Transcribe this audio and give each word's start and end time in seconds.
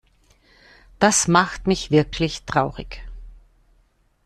Das 0.97 1.27
macht 1.27 1.67
mich 1.67 1.91
wirklich 1.91 2.41
traurig. 2.45 3.03